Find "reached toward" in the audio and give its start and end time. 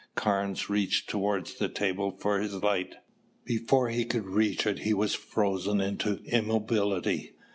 0.67-1.45